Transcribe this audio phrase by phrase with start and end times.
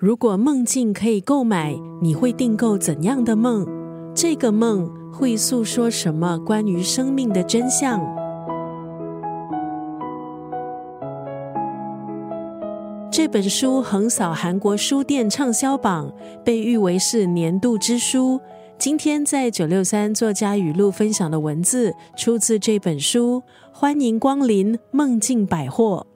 [0.00, 3.66] 如果梦境可以购买，你会订购怎样的梦？
[4.14, 8.00] 这个梦会诉说什么关于生命的真相？
[13.12, 16.10] 这本书横扫韩国书店畅销榜，
[16.42, 18.40] 被誉为是年度之书。
[18.78, 23.42] 今天在九六三作家语录分享的文字，出自这本书。
[23.70, 26.06] 欢迎光临梦境百货。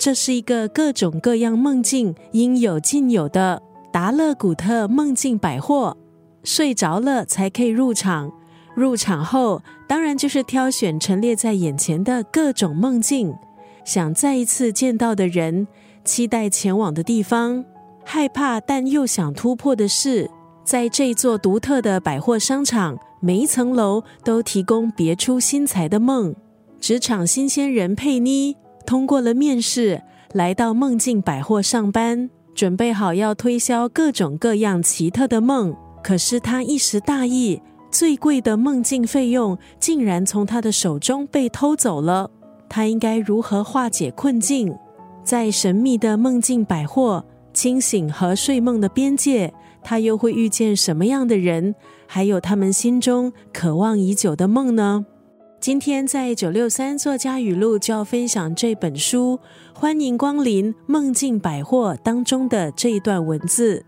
[0.00, 3.60] 这是一个各种各样梦境应有尽有的
[3.92, 5.94] 达勒古特梦境百货。
[6.42, 8.32] 睡着了才可以入场，
[8.74, 13.34] 入场后当然就是挑选陈列在眼前的各种梦境。
[13.84, 15.68] 想再一次见到的人，
[16.02, 17.62] 期待前往的地方，
[18.02, 20.30] 害怕但又想突破的是，
[20.64, 26.34] 在这座独特的百货商场，每一层楼都提供别出心裁的梦。
[26.80, 28.56] 职场新鲜人佩妮。
[28.90, 35.72] 通过了面试，来到梦境百货上班，准备好要推销各种各样奇特的梦。
[36.02, 42.32] 可是他一时大意，最贵的梦境费用竟然从他的手中被偷走了。
[42.68, 44.74] 他应该如何化解困境？
[45.22, 51.76] 在神秘的梦境百货，清醒和睡梦的边界，他又会遇见什么样的人？
[52.08, 55.06] 还有他们心中渴望已久的梦呢？
[55.60, 59.38] 今天在九六三作家语录就要分享这本书，
[59.74, 63.84] 欢迎光临梦境百货当中的这一段文字。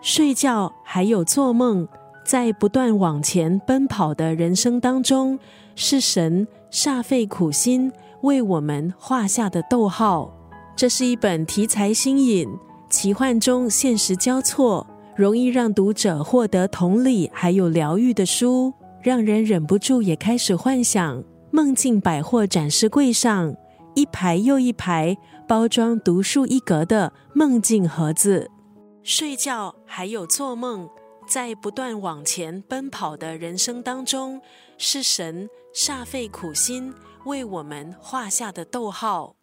[0.00, 1.86] 睡觉还有做梦，
[2.24, 5.38] 在不断往前奔跑的人生当中，
[5.76, 7.92] 是神煞费苦心
[8.22, 10.28] 为我们画下的逗号。
[10.74, 12.52] 这是一本题材新颖、
[12.90, 18.74] 奇幻中现实交错，容易让读者获得同理还有疗愈的书。
[19.02, 23.54] 让人忍不住也开始幻想，梦境百货展示柜上
[23.94, 25.16] 一排又一排
[25.48, 28.48] 包装独树一格的梦境盒子。
[29.02, 30.88] 睡觉还有做梦，
[31.26, 34.40] 在不断往前奔跑的人生当中，
[34.78, 39.34] 是神煞费苦心为我们画下的逗号。